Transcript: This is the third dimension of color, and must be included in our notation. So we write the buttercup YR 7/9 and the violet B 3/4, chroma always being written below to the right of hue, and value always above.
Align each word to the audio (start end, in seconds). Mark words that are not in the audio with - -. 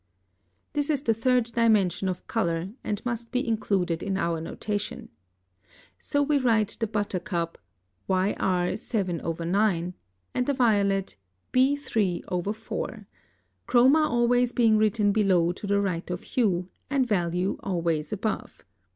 This 0.73 0.89
is 0.89 1.03
the 1.03 1.13
third 1.13 1.43
dimension 1.53 2.09
of 2.09 2.25
color, 2.25 2.71
and 2.83 3.05
must 3.05 3.31
be 3.31 3.47
included 3.47 4.01
in 4.01 4.17
our 4.17 4.41
notation. 4.41 5.09
So 5.99 6.23
we 6.23 6.39
write 6.39 6.75
the 6.79 6.87
buttercup 6.87 7.59
YR 8.09 8.73
7/9 8.79 9.93
and 10.33 10.45
the 10.47 10.55
violet 10.55 11.17
B 11.51 11.77
3/4, 11.79 13.05
chroma 13.67 14.09
always 14.09 14.53
being 14.53 14.79
written 14.79 15.11
below 15.11 15.51
to 15.51 15.67
the 15.67 15.79
right 15.79 16.09
of 16.09 16.23
hue, 16.23 16.67
and 16.89 17.05
value 17.07 17.57
always 17.61 18.11
above. 18.11 18.63